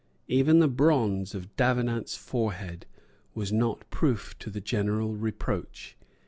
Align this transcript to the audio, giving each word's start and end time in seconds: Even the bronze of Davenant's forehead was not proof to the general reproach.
Even 0.27 0.57
the 0.57 0.67
bronze 0.67 1.35
of 1.35 1.55
Davenant's 1.55 2.17
forehead 2.17 2.87
was 3.35 3.53
not 3.53 3.87
proof 3.91 4.35
to 4.39 4.49
the 4.49 4.59
general 4.59 5.15
reproach. 5.15 5.95